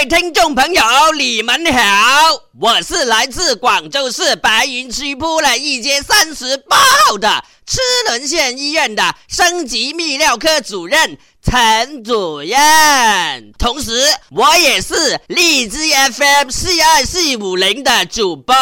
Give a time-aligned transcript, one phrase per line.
[0.00, 0.82] 位听众朋友，
[1.18, 13.92] 你们好，我是来自广州市白云区铺了一街三十八号的赤棱县医院的升级泌尿科主任陈主任，同时
[14.30, 15.78] 我也是荔枝
[16.12, 18.56] FM 四二四五零的主播，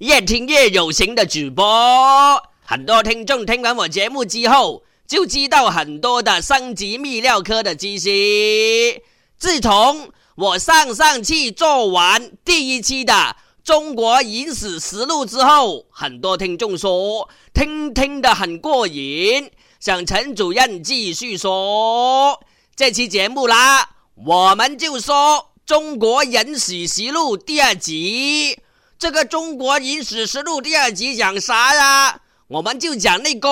[0.00, 2.42] 越听越有型的主播。
[2.62, 9.00] 很多听众听完我节目之后，就知道很多的升级泌尿科的知识。
[9.38, 13.12] 自从我上上期做完第一期的
[13.62, 22.40] 《中国影史实录》之后，很多听众说听听得很过瘾，想陈主任继续说
[22.74, 23.90] 这期节目啦。
[24.16, 28.58] 我们就说《中国影史实录》第二集。
[28.98, 32.20] 这个《中国影史实录》第二集讲啥呀？
[32.48, 33.48] 我们就讲那个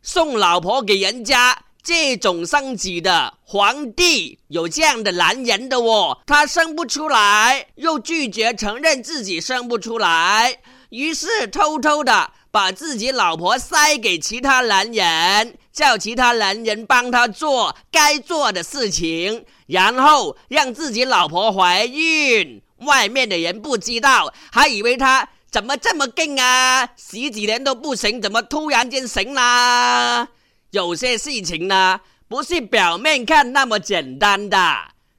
[0.00, 1.64] 送老婆给人家。
[1.82, 10.58] 这种升级的皇帝有这样的男人的哦，他生不出来，又拒绝承认自己生不出来，
[10.90, 22.62] 于是偷偷的把自己老婆塞给其他男人，叫其他男人帮他做该做的事情，然后让自己老婆怀孕。
[22.78, 30.28] 外面的人不知道，还以为他怎么这么劲啊，十几年都不行，怎么突然间行啦？
[30.72, 34.58] 有些事情呢，不是表面看那么简单的。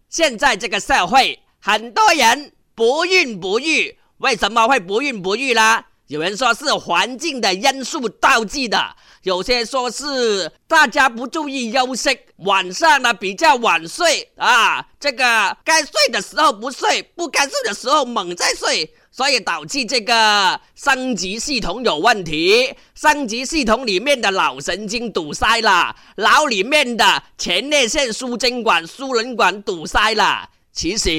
[0.09, 5.85] 现在这个社会，很多人不孕不育，为什么会不孕不育啦？
[6.07, 18.91] 有人说是环境的因素导致的，有些说是大家不注意休息，晚上呢比较晚睡啊，这个该睡的时候不睡，不该睡的时候猛在睡。
[19.15, 30.49] 所以导致这个升级系统有问题，升级系统里面的脑神经堵塞了，脑里面的前列腺输精管、输卵管堵塞了。
[30.71, 31.09] 其实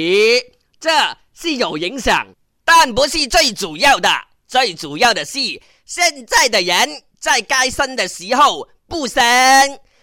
[0.80, 0.90] 这
[1.32, 2.26] 是有影响，
[2.64, 4.10] 但不是最主要的。
[4.48, 5.38] 最主要的是，
[5.86, 9.22] 现在的人在该生的时候不生，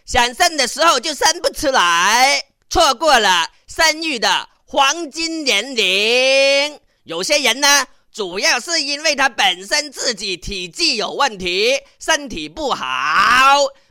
[0.05, 6.80] 想生的时候就生不出来，错过了生育的黄金年龄。
[7.03, 12.85] 有些人呢，主要是因为他本身自己体质有问题，身体不好，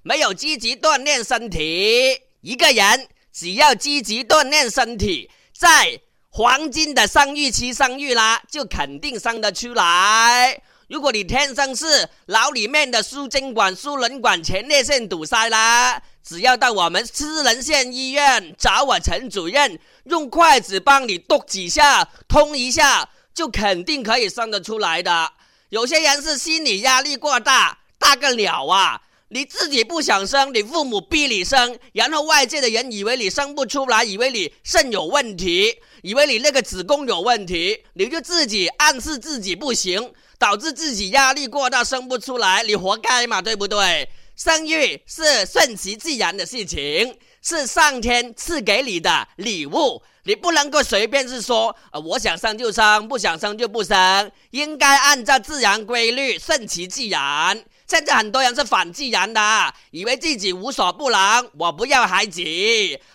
[0.03, 2.17] 没有积极锻炼身体。
[2.41, 10.63] 一个人只要积极锻炼身体，在黄金的生育期生育啦，就肯定生得出来。
[10.91, 19.79] 如果你天生是脑里面的输精管、输卵管、前列腺堵塞啦，只要到我们私人县医院找我陈主任。
[20.07, 25.31] 用筷子帮你剁几下，通一下，就肯定可以生得出来的。
[25.69, 29.01] 有些人是心理压力过大，大个鸟啊！
[29.29, 35.73] 你自己不想生，你父母逼你生，然后外界的人以为你生不出来，以为你肾有问题，
[36.03, 44.09] 以为你那个子宫有问题，你就自己暗示自己不行，导致自己压力过大生不出来，你活该嘛，对不对？
[44.35, 47.15] 生育是顺其自然的事情。
[47.43, 57.63] 是上天赐给你的礼物，你不能够随便是说，呃，我想生就生，不想生就不生，应该按照自然规律，顺其自然。
[57.91, 62.41] 现在很多人是反自然的，以为自己无所不能，我不要孩子，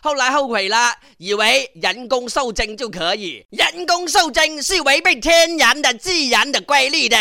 [0.02, 7.18] 后来后悔了，以为人工受精就可以，人工受精是违背天然的自然的规律的，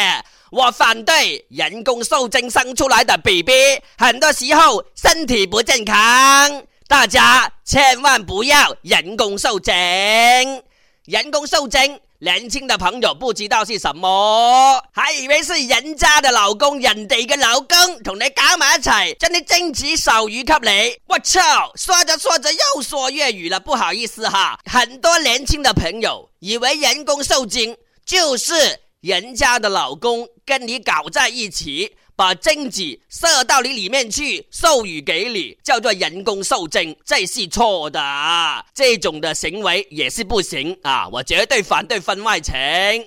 [0.51, 3.53] 我反对人工受精生出来的 BB，
[3.99, 6.65] 很多时候身体不健康。
[6.89, 9.73] 大家千万不要人工受精，
[11.05, 20.97] 人工受精，年轻的朋友不知道是什么，还以为是人家的老公，人哋嘅老公同你搞埋一齊，將啲精子授予給你。
[21.07, 21.73] 我操！
[21.75, 24.59] 说着说着又说粤语了，不好意思哈。
[24.65, 27.77] 很多年轻的朋友以为人工受精
[28.07, 28.55] 就是
[29.01, 31.95] 人家的老公跟你搞在一起。
[32.17, 38.65] 把精子射到你里面去，授予给你，叫做人工受精，这是错的啊。
[38.73, 41.09] 这种的行为也是不行啊！
[41.09, 42.55] 我绝对反对婚外情，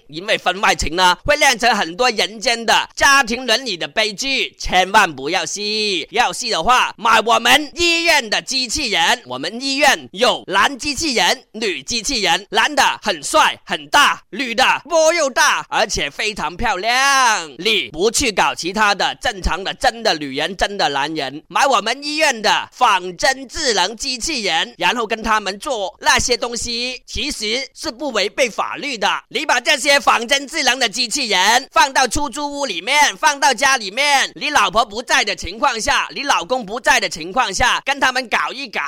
[0.09, 6.05] 因为婚外情呢会酿成很多人间的家庭伦理的悲剧，千万不要吸。
[6.11, 9.21] 要吸的话，买我们医院的机器人。
[9.25, 17.49] 我们医院有男机器人、女机器人，男的很帅很大，女的波又大，而且非常漂亮。
[17.57, 18.96] 你不去搞其他。
[18.97, 29.07] 的正常的真的女人、真的男人买我们医院的仿真智能机器人，然后跟他们做那些东西，其实是不违背法律的。
[29.29, 38.81] 你把这些仿真智能的机器人放到出租屋里面，放到家里面，你老婆不在的情况下，你老公不在的情况下，跟他们搞一搞，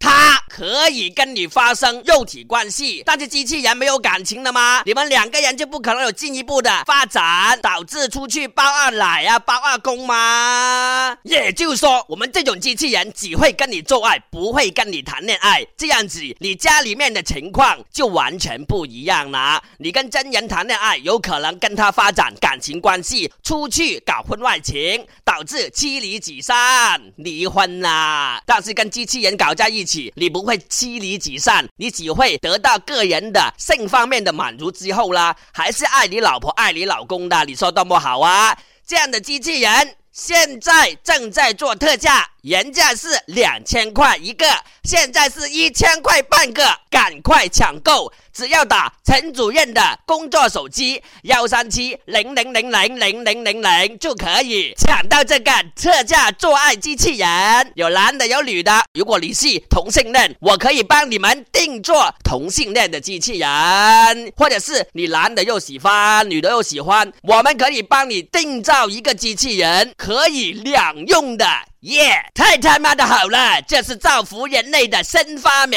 [0.00, 4.82] 他可以跟你发生肉体关系，但是机器人没有感情的吗？
[4.84, 11.16] 你们两个人就不可能有进一步的发展，导致出去包二奶啊、包二公吗？
[11.22, 19.62] 也就是说，我们这种机器人只会跟你做爱，不会跟你谈恋爱，这样子你家里面的情况就完全不一样了。
[19.78, 28.42] 你跟真人谈恋爱，有可能跟他发展感情关系，出去搞婚外情，导致妻离子散、离婚啦。
[28.44, 37.36] 但是跟机器人搞在一起，你不会妻离子散，你只会得到个人的性方面的满足之后啦，还是爱你老婆、爱你老公的。
[37.44, 38.56] 你说多么好啊！
[38.86, 39.96] 这样的机器人。
[40.16, 44.46] 现在正在做特价，原价是两千块一个，
[44.82, 48.10] 现在是一千块半个，赶快抢购！
[48.32, 58.84] 只要打陈主任的工作手机幺三七零零零零零零零零就可以抢到这个特价做爱机器人，有男的有女的。
[58.94, 71.44] 如果你是同性恋，我可以帮你们定做同性恋的机器人，或者是你男的又喜欢，女的又喜欢，我们可以帮你定造一个机器人，可以两用的。
[71.80, 73.60] 耶，太他妈的好了！
[73.62, 75.76] 这是造福人类的新发明。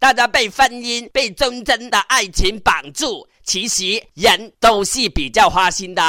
[0.00, 3.28] 大家被婚姻、被忠贞的爱情绑住。
[3.44, 6.02] 其实人都是比较花心的，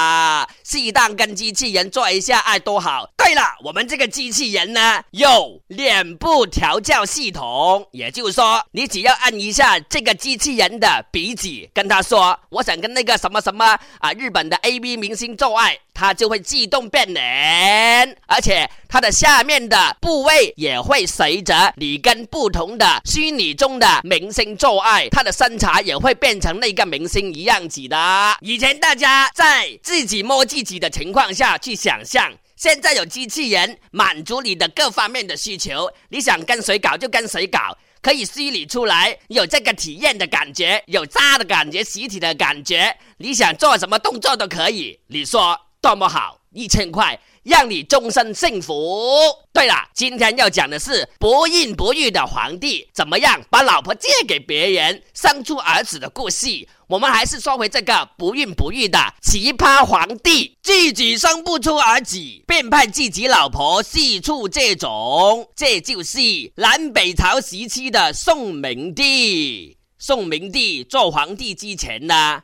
[0.69, 3.09] 适当跟机器人做一下爱多好。
[3.17, 27.29] 对了，我们这个机器人呢有脸部调教系统，也就是说，你只要按一下这个机器人的鼻子，跟他说我想跟那个什么什么啊日本的 AV 明星做爱，它就会自动变脸，而且它的下面的部位也会随着你跟不同的虚拟中的明星做爱，它的身材也会变成那个明星。
[27.29, 28.37] 一样子的。
[28.41, 44.99] 以前大家在自己摸自己的情况下去想象，现在有机器人满足你的各方面的需求，你想跟谁搞就跟谁搞，可以虚拟出来有这个体验的感觉，有扎的感觉，实体的感觉，你想做什么动作都可以。
[45.07, 46.41] 你说多么好？
[46.53, 47.19] 一千块。
[47.43, 49.09] 让你终身幸福。
[49.51, 56.67] 对了，今天要讲的是不孕不育的皇帝怎么样把老婆借给别人生出儿子的故事。
[56.89, 65.47] 我们还是说回这个不孕不育的奇葩皇帝，自己生不出儿子，便派自己老婆四处借种。
[65.55, 66.17] 这就是
[66.55, 69.77] 南北朝时期的宋明帝。
[69.99, 72.41] 宋明帝做皇帝之前呢，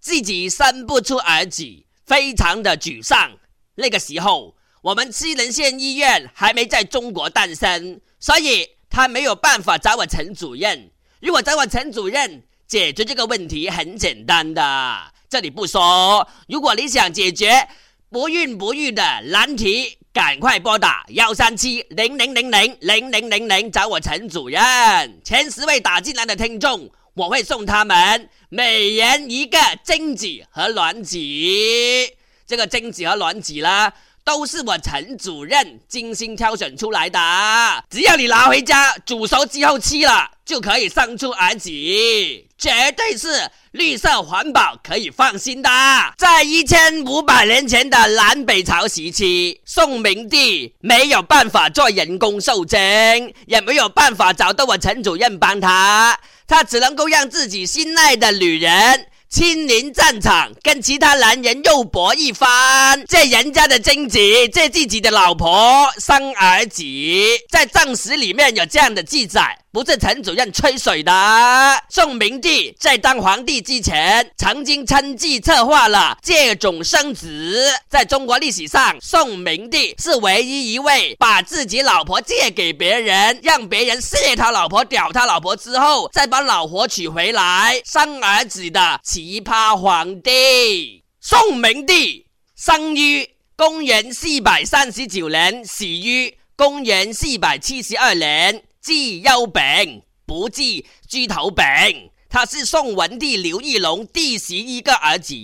[0.00, 1.64] 自己生不出儿子，
[2.04, 3.30] 非常的沮丧。
[3.76, 10.90] 那个时候，我们西仁县医院还没在中国诞生，所以他没有办法找我陈主任。
[11.20, 16.26] 如果找我陈主任解决这个问题，很简单的，这里不说。
[16.48, 17.68] 如果你想解决
[18.10, 24.60] 不孕不育的难题，赶快拨打幺三七零零零零零零零零找我陈主任。
[25.24, 31.18] 前十位打进来的听众，我会送他们每人一个精子和卵子。
[32.46, 37.18] 这个精子和卵子啦，都是我陈主任精心挑选出来的。
[37.90, 41.70] 只要你拿回家煮熟之后吃了，就可以生出儿子，
[42.64, 43.28] 绝对是
[43.72, 45.68] 绿色环保，可以放心的。
[46.16, 52.78] 在一千五百年前的南北朝时期，宋明帝没有办法做人工受精，
[53.46, 59.08] 也没有办法找到我陈主任帮他，他只能够让自己心爱的女人。
[59.28, 64.18] 亲临战场，跟其他男人肉搏一番，借人家的精子，
[64.48, 66.82] 借自己的老婆生儿子，
[67.50, 69.58] 在正史里面有这样的记载。
[69.74, 71.12] 不是陈主任吹水的。
[71.88, 77.72] 宋明帝在当皇帝之前，曾经亲自策划了借种生子。
[77.88, 91.02] 在中国历史上，宋明帝是唯一一位把自己老婆借给别人，让别人卸他老婆、屌他老婆之后，再把老婆娶回来生儿子的奇葩皇帝。
[91.20, 98.62] 宋明帝生于公元四百三十九年，死于公元四百七十二年。
[98.84, 101.64] 治幽病，不记猪头病。
[102.28, 105.34] 他是宋文帝刘义隆第十一个儿子。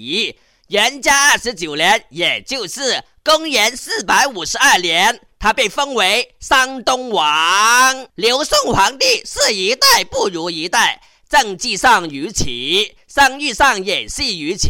[0.68, 8.06] 元嘉二十九年，也就是公元四百五十二年，他被封为山东王。
[8.14, 12.44] 刘宋皇帝是一代不如一代，政绩上如此，
[13.09, 14.68] 生育上也是如此。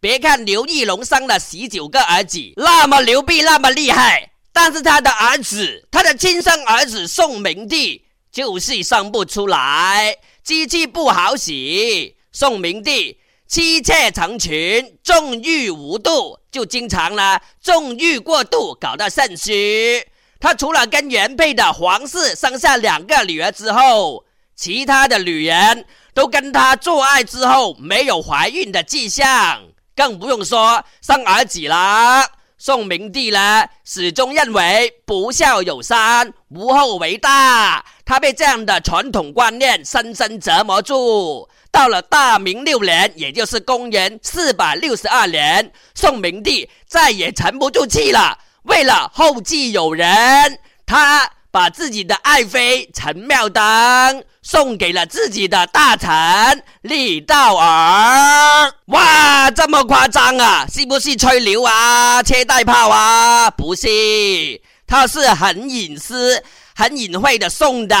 [0.00, 11.52] 别看刘义隆生了十九个儿子，那么牛逼，那么厉害，但是他的儿子，他的亲生儿子宋明帝就是生不出来，机器不好使。
[12.32, 20.02] 宋明帝妻妾成群，纵欲无度，就经常呢纵欲过度，搞到肾虚。
[20.40, 25.84] 他除了跟原配的皇室生下两个女儿之后，其他的女人。
[26.14, 29.62] 都跟他做爱之后没有怀孕的迹象，
[29.94, 32.24] 更不用说生儿子了。
[32.58, 37.84] 宋明帝呢，始终认为不孝有三，无后为大。
[38.04, 41.48] 他被这样的传统观念深深折磨住。
[41.70, 48.38] 到了大明六年，也就是公元四百六十二年，宋明帝再也沉不住气了。
[48.62, 53.62] 为了后继有人，他把自己的爱妃陈妙登。
[54.48, 58.72] 送给了自己的大臣李道尔。
[58.86, 60.64] 哇，这么夸张啊？
[60.72, 62.22] 是不是吹牛啊？
[62.22, 63.50] 切带炮啊？
[63.50, 63.88] 不是，
[64.86, 66.40] 他是很隐私、
[66.76, 67.96] 很隐晦的送的，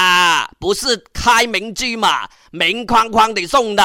[0.60, 3.82] 不是开明车嘛，明框框的送的。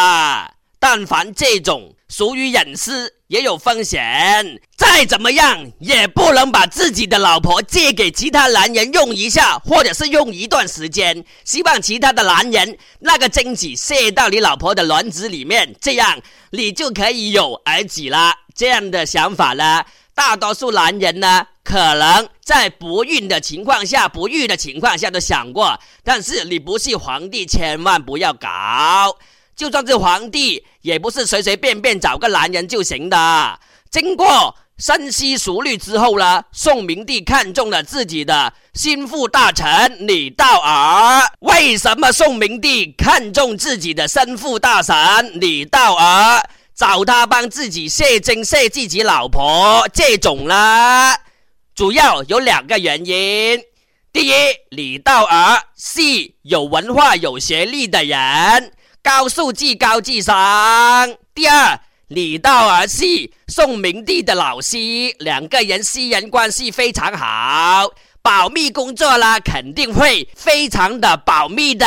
[0.80, 3.13] 但凡这种属于隐私。
[3.32, 18.34] 也有风险，再怎么样也不能把自己的老婆借给其他男人用一下，或者是用一段时间，希望其他的男人那个精子射到你老婆的卵子里面，这样你就可以有儿子了。
[18.53, 29.18] 这样的想法呢，大多数男人呢，可能在不孕的情况下、不育的情况下都想过，但是你不是皇帝，千万不要搞。
[29.55, 33.60] 就算是皇帝，也不是随随便便找个男人就行的。
[33.89, 41.22] 经过深思熟虑之后呢，宋明帝看中了自己的心腹大臣李道尔。
[41.39, 46.43] 为什么宋明帝看中自己的心腹大臣李道尔，
[46.74, 51.15] 找他帮自己卸精卸自己老婆这种呢？
[51.75, 53.62] 主要有两个原因。
[54.12, 54.34] 第一，
[54.70, 56.01] 李道尔是
[56.41, 58.74] 有文化、有学历的人。
[59.03, 60.36] 高素质、高智商。
[61.34, 63.05] 第二，李道尔是
[63.48, 64.77] 宋明帝的老师，
[65.20, 67.89] 两个人私人关系非常好，
[68.22, 71.86] 保密工作啦，肯定会非常的保密的，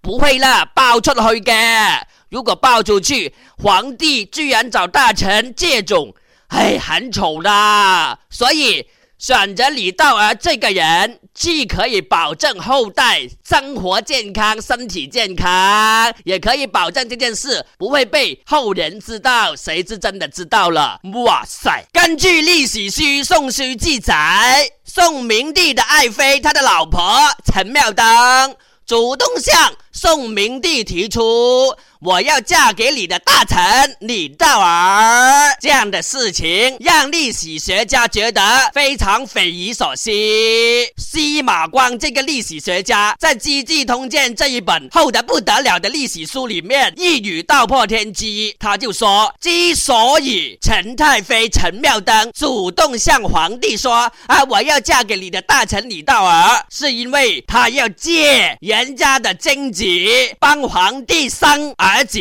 [0.00, 2.02] 不会啦爆出去嘅。
[2.28, 6.14] 如果爆出去，皇帝居然找大臣借种，
[6.48, 8.18] 哎，很丑的。
[8.30, 8.86] 所以
[9.22, 11.20] 选择李道儿这个人。
[11.32, 19.56] 既可以保证后代生活健康、身体健康，也可以保证这件事不会被后人知道。
[19.56, 21.00] 谁知真的知道了？
[21.24, 21.86] 哇塞！
[21.90, 27.00] 根据历史书《宋书》记载，宋明帝的爱妃，他的老婆
[27.46, 28.04] 陈妙登，
[28.84, 31.74] 主动向宋明帝提出。
[32.04, 38.42] 我要嫁给你的大臣李道儿，这样的事情让历史学家觉得
[38.74, 40.10] 非常匪夷所思。
[40.96, 62.04] 司马光这个历史学家在《资治通鉴》这一本厚得不得了的历史书里面一语道破天机，他就说：之所以陈太妃陈妙登主动向皇帝说啊，我要嫁给你的大臣李道儿，是因为他要借人家的贞子帮皇帝生儿。
[62.04, 62.18] 子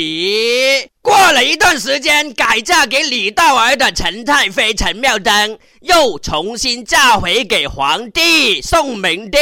[1.00, 9.38] 过了一段时间，改嫁给李道儿的陈太妃陈妙登又重新嫁回给皇帝宋明帝。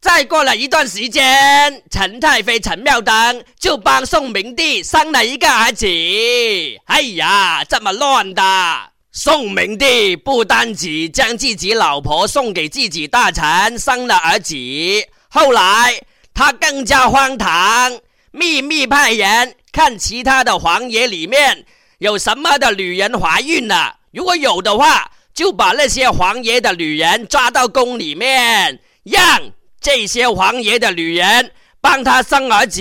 [0.00, 5.84] 再过了一段时间，陈太妃陈妙登就帮宋明帝生了一个儿子。
[6.84, 8.42] 哎呀，这么乱的！
[9.10, 14.54] 宋明帝不单只将自己老婆送给自己大臣生了儿子，
[15.28, 16.00] 后来
[16.38, 17.98] 他更加荒唐。
[18.30, 21.64] 秘密派人看其他的皇爷里面
[21.98, 32.80] 有什么的女人怀孕了，如果有的话，就把那些皇爷的女人抓到宫里面，让这些皇爷的女人帮他生儿子。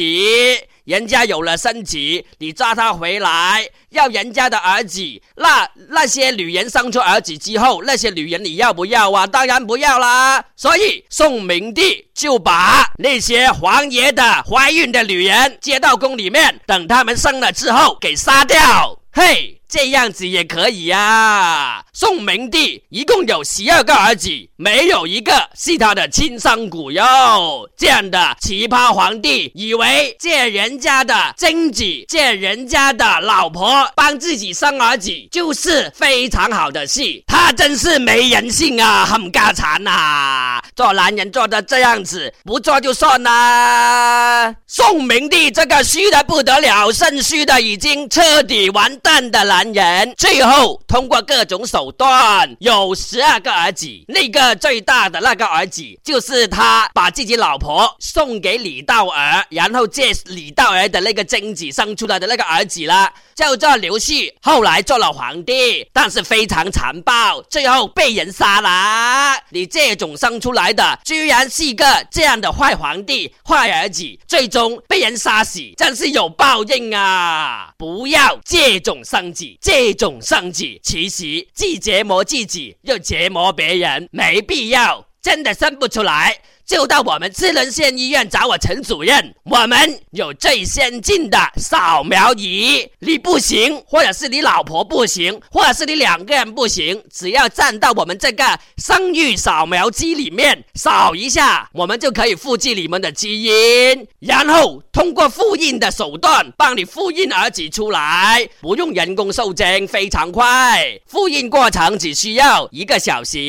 [0.88, 1.98] 人家有了身子，
[2.38, 5.02] 你抓他回来要人家的儿子，
[5.36, 9.28] 那那些女人生出儿子之后，那些女人你要不要啊？
[9.28, 10.42] 当然不要啦。
[10.56, 18.98] 所以宋明帝就把那些皇爷的怀孕的女人接到宫里面，等他们生了之后给杀掉。
[19.12, 19.57] 嘿。
[19.70, 21.84] 这样子也可以呀。
[21.94, 27.70] 宋明帝一共有十二个儿子，没有一个是他的亲生骨肉。
[27.78, 37.24] 这样的奇葩皇帝，以为借人家的贞子、借人家的老婆帮自己生儿子，就是非常好的事。
[37.28, 40.62] 他真是没人性啊，很家产呐！
[40.76, 44.56] 做男人做的这样子，不做就算啦。
[44.68, 53.88] 宋明帝这个虚的不得了、肾虚的已经彻底完蛋的了男人，最后通过各种手段，有十二个儿子。
[54.08, 63.12] 那个最大的那个儿子，就是他把自己老婆送给李道儿，然后借李道儿的那个精子生出来的那个儿子了。
[63.34, 69.40] 叫做刘旭，后来做了皇帝，但是非常残暴，最后被人杀了。
[69.50, 77.70] 你这种生出来的，居然是一个这样的坏皇帝、坏儿子，最终被人杀死，真是有报应啊！
[77.78, 86.40] 不要这种生子，这种生子，其实既折磨自己又折磨别人，没必要，真的生不出来。
[86.68, 92.86] 就到我们智能县医院找我陈主任，我们有最先进的扫描仪。
[93.00, 111.00] 你不行，或者是你老婆不行，或者是你两个人不行，只要站到我们这个生育扫描机里面扫一下，我们就可以复制你们的基因，然后通过复印的手段帮你复印儿子出来，不用人工受精，非常快。
[111.08, 113.40] 复印过程只需要一个小时，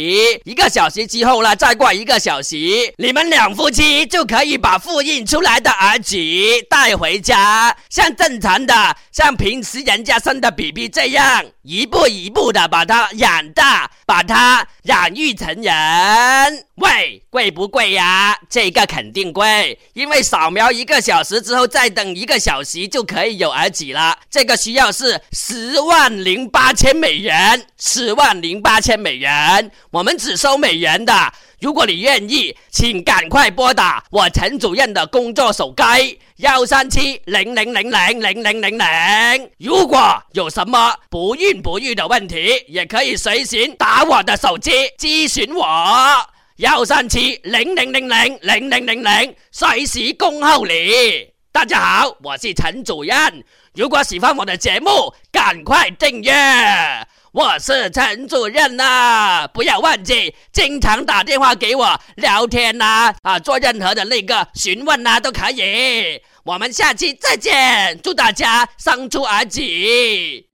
[0.44, 2.56] 一个小时之后呢，再过一个小时。
[2.96, 6.14] 你你们两夫妻就可以把复印出来的儿子
[6.68, 16.66] 带回家，像正常的，像平时人家生的 BB 这样，一步一步的把他养大，把他养育成人。
[16.74, 18.38] 喂，贵不贵呀？
[18.50, 24.18] 这个肯定贵，因为扫描一个小时之后，再等一个小时就可以有儿子了。
[24.30, 31.32] 这个需要是十万零八千美元，十万零八千美元，我们只收美元的。
[31.60, 39.50] 如果你愿意，请赶快拨打我陈主任的工作手机幺三七零零零零零零零零。
[39.58, 45.66] 如果有什么不孕不育的问题，也可以随时打我的手机咨询我
[46.58, 50.72] 幺三七零零零零零零零零，随时恭候你。
[51.50, 53.44] 大家好，我是陈主任。
[53.74, 56.32] 如果喜欢我的节目，赶快订阅。
[57.32, 66.20] 我是陈主任呐，不要忘记经常打电话给我聊天呐，啊，做任何的那个询问呐都可以。
[66.44, 70.47] 我们下期再见，祝大家生出儿子。